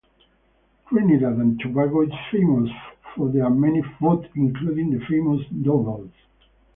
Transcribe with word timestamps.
Trinidad 0.89 1.33
and 1.35 1.59
Tobago 1.59 2.01
is 2.01 2.09
famous 2.31 2.71
for 3.13 3.29
their 3.29 3.51
many 3.51 3.83
food, 3.99 4.27
including 4.33 4.97
the 4.97 5.05
famous 5.05 5.47
doubles. 5.63 6.09